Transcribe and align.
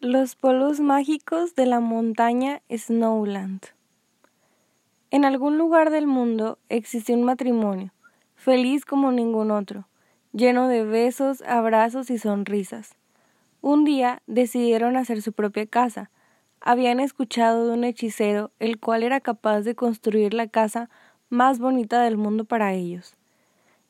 Los 0.00 0.36
polvos 0.36 0.78
mágicos 0.78 1.56
de 1.56 1.66
la 1.66 1.80
montaña 1.80 2.62
Snowland. 2.70 3.62
En 5.10 5.24
algún 5.24 5.58
lugar 5.58 5.90
del 5.90 6.06
mundo 6.06 6.60
existe 6.68 7.14
un 7.14 7.24
matrimonio, 7.24 7.92
feliz 8.36 8.84
como 8.84 9.10
ningún 9.10 9.50
otro, 9.50 9.88
lleno 10.32 10.68
de 10.68 10.84
besos, 10.84 11.42
abrazos 11.42 12.10
y 12.10 12.18
sonrisas. 12.18 12.94
Un 13.60 13.84
día 13.84 14.22
decidieron 14.28 14.96
hacer 14.96 15.20
su 15.20 15.32
propia 15.32 15.66
casa. 15.66 16.12
Habían 16.60 17.00
escuchado 17.00 17.66
de 17.66 17.72
un 17.72 17.82
hechicero, 17.82 18.52
el 18.60 18.78
cual 18.78 19.02
era 19.02 19.18
capaz 19.18 19.62
de 19.62 19.74
construir 19.74 20.32
la 20.32 20.46
casa 20.46 20.88
más 21.28 21.58
bonita 21.58 22.02
del 22.02 22.16
mundo 22.16 22.44
para 22.44 22.72
ellos. 22.72 23.16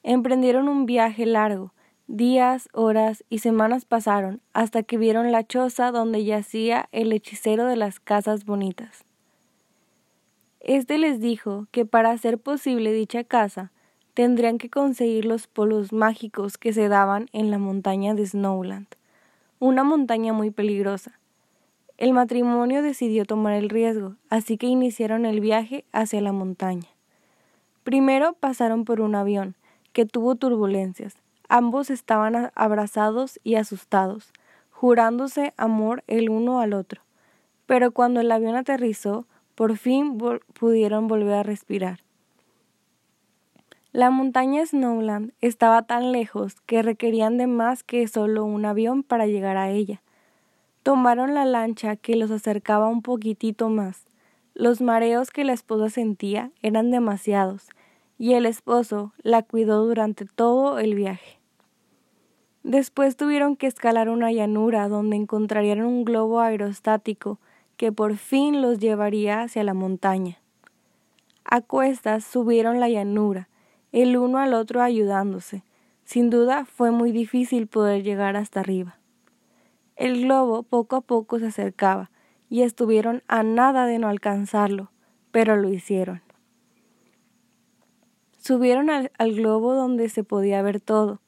Emprendieron 0.02 0.70
un 0.70 0.86
viaje 0.86 1.26
largo, 1.26 1.74
Días, 2.10 2.70
horas 2.72 3.22
y 3.28 3.40
semanas 3.40 3.84
pasaron 3.84 4.40
hasta 4.54 4.82
que 4.82 4.96
vieron 4.96 5.30
la 5.30 5.46
choza 5.46 5.92
donde 5.92 6.24
yacía 6.24 6.88
el 6.90 7.12
hechicero 7.12 7.66
de 7.66 7.76
las 7.76 8.00
casas 8.00 8.46
bonitas. 8.46 9.04
Este 10.60 10.96
les 10.96 11.20
dijo 11.20 11.66
que 11.70 11.84
para 11.84 12.10
hacer 12.10 12.38
posible 12.38 12.94
dicha 12.94 13.24
casa 13.24 13.72
tendrían 14.14 14.56
que 14.56 14.70
conseguir 14.70 15.26
los 15.26 15.48
polos 15.48 15.92
mágicos 15.92 16.56
que 16.56 16.72
se 16.72 16.88
daban 16.88 17.28
en 17.34 17.50
la 17.50 17.58
montaña 17.58 18.14
de 18.14 18.26
Snowland, 18.26 18.86
una 19.58 19.84
montaña 19.84 20.32
muy 20.32 20.50
peligrosa. 20.50 21.20
El 21.98 22.14
matrimonio 22.14 22.80
decidió 22.80 23.26
tomar 23.26 23.52
el 23.52 23.68
riesgo, 23.68 24.14
así 24.30 24.56
que 24.56 24.66
iniciaron 24.66 25.26
el 25.26 25.40
viaje 25.40 25.84
hacia 25.92 26.22
la 26.22 26.32
montaña. 26.32 26.88
Primero 27.84 28.32
pasaron 28.32 28.86
por 28.86 29.02
un 29.02 29.14
avión, 29.14 29.56
que 29.92 30.06
tuvo 30.06 30.36
turbulencias, 30.36 31.18
Ambos 31.48 31.90
estaban 31.90 32.50
abrazados 32.54 33.40
y 33.42 33.54
asustados, 33.54 34.32
jurándose 34.70 35.54
amor 35.56 36.04
el 36.06 36.28
uno 36.30 36.60
al 36.60 36.74
otro. 36.74 37.02
Pero 37.66 37.92
cuando 37.92 38.20
el 38.20 38.30
avión 38.30 38.54
aterrizó, 38.54 39.26
por 39.54 39.76
fin 39.76 40.18
pudieron 40.52 41.08
volver 41.08 41.34
a 41.34 41.42
respirar. 41.42 42.00
La 43.92 44.10
montaña 44.10 44.64
Snowland 44.64 45.32
estaba 45.40 45.82
tan 45.82 46.12
lejos 46.12 46.60
que 46.66 46.82
requerían 46.82 47.38
de 47.38 47.46
más 47.46 47.82
que 47.82 48.06
solo 48.06 48.44
un 48.44 48.66
avión 48.66 49.02
para 49.02 49.26
llegar 49.26 49.56
a 49.56 49.70
ella. 49.70 50.02
Tomaron 50.82 51.34
la 51.34 51.46
lancha 51.46 51.96
que 51.96 52.14
los 52.14 52.30
acercaba 52.30 52.88
un 52.88 53.02
poquitito 53.02 53.70
más. 53.70 54.04
Los 54.54 54.80
mareos 54.82 55.30
que 55.30 55.44
la 55.44 55.54
esposa 55.54 55.88
sentía 55.88 56.50
eran 56.62 56.90
demasiados, 56.90 57.68
y 58.18 58.34
el 58.34 58.46
esposo 58.46 59.12
la 59.22 59.42
cuidó 59.42 59.86
durante 59.86 60.26
todo 60.26 60.78
el 60.78 60.94
viaje. 60.94 61.38
Después 62.64 63.16
tuvieron 63.16 63.56
que 63.56 63.68
escalar 63.68 64.08
una 64.08 64.32
llanura 64.32 64.88
donde 64.88 65.16
encontrarían 65.16 65.82
un 65.82 66.04
globo 66.04 66.40
aerostático 66.40 67.38
que 67.76 67.92
por 67.92 68.16
fin 68.16 68.60
los 68.60 68.80
llevaría 68.80 69.42
hacia 69.42 69.62
la 69.62 69.72
montaña. 69.72 70.38
A 71.44 71.62
cuestas 71.62 72.24
subieron 72.24 72.80
la 72.80 72.88
llanura, 72.88 73.48
el 73.92 74.18
uno 74.18 74.38
al 74.38 74.52
otro 74.52 74.82
ayudándose. 74.82 75.62
Sin 76.04 76.28
duda 76.28 76.66
fue 76.66 76.90
muy 76.90 77.12
difícil 77.12 77.68
poder 77.68 78.02
llegar 78.02 78.36
hasta 78.36 78.60
arriba. 78.60 78.98
El 79.96 80.22
globo 80.22 80.62
poco 80.62 80.96
a 80.96 81.00
poco 81.00 81.38
se 81.38 81.46
acercaba 81.46 82.10
y 82.50 82.62
estuvieron 82.62 83.22
a 83.28 83.42
nada 83.42 83.86
de 83.86 83.98
no 83.98 84.08
alcanzarlo, 84.08 84.90
pero 85.30 85.56
lo 85.56 85.70
hicieron. 85.70 86.22
Subieron 88.48 88.88
al, 88.88 89.10
globo 89.18 89.74
donde 89.74 90.08
se 90.08 90.24
podía 90.24 90.62
ver 90.62 90.80
todo, 90.80 91.20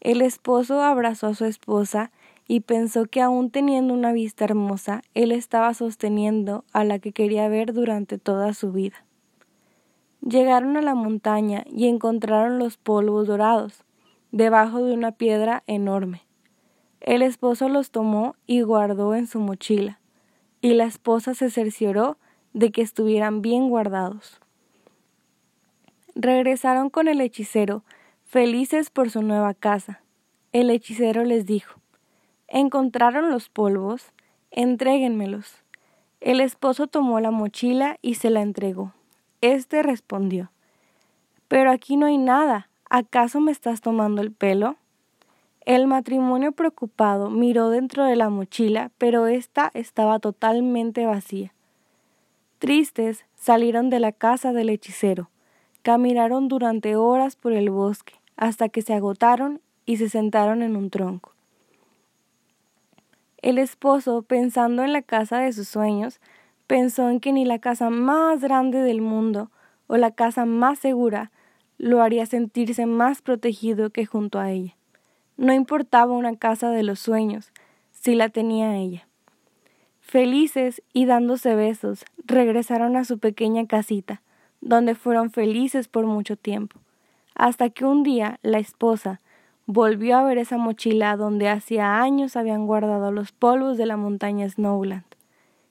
el 0.00 0.22
esposo 0.22 0.80
abrazó 0.80 1.26
a 1.26 1.34
su 1.34 1.44
esposa 1.44 2.12
y 2.46 2.60
pensó 2.60 3.06
que 3.06 3.20
aún 3.20 3.50
teniendo 3.50 3.92
una 3.92 4.12
vista 4.12 4.44
hermosa, 4.44 5.02
él 5.12 5.32
estaba 5.32 5.74
sosteniendo 5.74 6.64
a 6.72 6.84
la 6.84 7.00
que 7.00 7.10
quería 7.10 7.48
ver 7.48 7.72
durante 7.72 8.16
toda 8.16 8.54
su 8.54 8.70
vida. 8.70 9.04
Llegaron 10.20 10.76
a 10.76 10.82
la 10.82 10.94
montaña 10.94 11.64
y 11.66 11.88
encontraron 11.88 12.60
los 12.60 12.76
polvos 12.76 13.26
dorados, 13.26 13.82
debajo 14.30 14.84
de 14.84 14.94
una 14.94 15.10
piedra 15.10 15.64
enorme. 15.66 16.22
El 17.00 17.22
esposo 17.22 17.68
los 17.68 17.90
tomó 17.90 18.36
y 18.46 18.60
guardó 18.60 19.16
en 19.16 19.26
su 19.26 19.40
mochila, 19.40 19.98
y 20.60 20.74
la 20.74 20.84
esposa 20.84 21.34
se 21.34 21.50
cercioró 21.50 22.18
de 22.52 22.70
que 22.70 22.82
estuvieran 22.82 23.42
bien 23.42 23.68
guardados. 23.68 24.41
Regresaron 26.22 26.88
con 26.88 27.08
el 27.08 27.20
hechicero, 27.20 27.82
Felices 28.26 28.90
por 28.90 29.10
su 29.10 29.22
nueva 29.22 29.54
casa, 29.54 30.02
el 30.52 30.70
hechicero 30.70 31.24
les 31.24 31.46
dijo 31.46 31.80
¿Encontraron 32.46 33.28
los 33.28 33.48
polvos? 33.48 34.12
Entréguenmelos. 34.52 35.64
El 36.20 36.40
esposo 36.40 36.86
tomó 36.86 37.18
la 37.18 37.32
mochila 37.32 37.98
y 38.02 38.14
se 38.14 38.30
la 38.30 38.40
entregó. 38.40 38.94
Este 39.40 39.82
respondió 39.82 40.52
Pero 41.48 41.72
aquí 41.72 41.96
no 41.96 42.06
hay 42.06 42.18
nada. 42.18 42.68
¿Acaso 42.88 43.40
me 43.40 43.50
estás 43.50 43.80
tomando 43.80 44.22
el 44.22 44.30
pelo? 44.30 44.76
El 45.66 45.88
matrimonio 45.88 46.52
preocupado 46.52 47.30
miró 47.30 47.68
dentro 47.68 48.04
de 48.04 48.14
la 48.14 48.28
mochila, 48.28 48.92
pero 48.96 49.26
ésta 49.26 49.72
estaba 49.74 50.20
totalmente 50.20 51.04
vacía. 51.04 51.52
Tristes 52.60 53.24
salieron 53.34 53.90
de 53.90 53.98
la 53.98 54.12
casa 54.12 54.52
del 54.52 54.70
hechicero. 54.70 55.31
Caminaron 55.82 56.48
durante 56.48 56.96
horas 56.96 57.36
por 57.36 57.52
el 57.52 57.70
bosque 57.70 58.14
hasta 58.36 58.68
que 58.68 58.82
se 58.82 58.94
agotaron 58.94 59.60
y 59.84 59.96
se 59.96 60.08
sentaron 60.08 60.62
en 60.62 60.76
un 60.76 60.90
tronco. 60.90 61.32
El 63.38 63.58
esposo, 63.58 64.22
pensando 64.22 64.84
en 64.84 64.92
la 64.92 65.02
casa 65.02 65.40
de 65.40 65.52
sus 65.52 65.66
sueños, 65.66 66.20
pensó 66.68 67.10
en 67.10 67.18
que 67.18 67.32
ni 67.32 67.44
la 67.44 67.58
casa 67.58 67.90
más 67.90 68.40
grande 68.40 68.78
del 68.78 69.00
mundo 69.00 69.50
o 69.88 69.96
la 69.96 70.12
casa 70.12 70.44
más 70.46 70.78
segura 70.78 71.32
lo 71.78 72.00
haría 72.00 72.26
sentirse 72.26 72.86
más 72.86 73.20
protegido 73.20 73.90
que 73.90 74.06
junto 74.06 74.38
a 74.38 74.52
ella. 74.52 74.76
No 75.36 75.52
importaba 75.52 76.12
una 76.12 76.36
casa 76.36 76.70
de 76.70 76.84
los 76.84 77.00
sueños, 77.00 77.50
si 77.90 78.14
la 78.14 78.28
tenía 78.28 78.76
ella. 78.76 79.08
Felices 80.00 80.82
y 80.92 81.06
dándose 81.06 81.56
besos, 81.56 82.04
regresaron 82.24 82.96
a 82.96 83.04
su 83.04 83.18
pequeña 83.18 83.66
casita, 83.66 84.22
donde 84.62 84.94
fueron 84.94 85.30
felices 85.30 85.88
por 85.88 86.06
mucho 86.06 86.36
tiempo 86.36 86.80
hasta 87.34 87.70
que 87.70 87.84
un 87.84 88.02
día 88.02 88.38
la 88.42 88.58
esposa 88.58 89.20
volvió 89.66 90.16
a 90.16 90.24
ver 90.24 90.38
esa 90.38 90.58
mochila 90.58 91.16
donde 91.16 91.48
hacía 91.48 92.00
años 92.00 92.36
habían 92.36 92.66
guardado 92.66 93.12
los 93.12 93.32
polvos 93.32 93.76
de 93.76 93.86
la 93.86 93.96
montaña 93.96 94.48
Snowland 94.48 95.04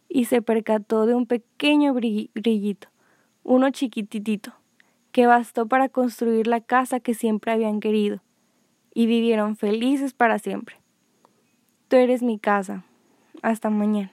y 0.10 0.26
se 0.26 0.42
percató 0.42 1.06
de 1.06 1.16
un 1.16 1.26
pequeño 1.26 1.94
brillito, 1.94 2.90
uno 3.44 3.70
chiquititito, 3.70 4.54
que 5.14 5.26
bastó 5.26 5.68
para 5.68 5.88
construir 5.88 6.48
la 6.48 6.60
casa 6.60 7.00
que 7.00 7.14
siempre 7.14 7.54
habían 7.54 7.80
querido, 7.80 8.22
y 8.94 9.06
vivieron 9.06 9.56
felices 9.56 10.14
para 10.14 10.38
siempre. 10.38 10.76
Tú 11.88 11.96
eres 11.96 12.24
mi 12.24 12.40
casa. 12.40 12.84
Hasta 13.42 13.70
mañana. 13.70 14.12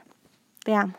Te 0.64 0.74
amo. 0.74 0.94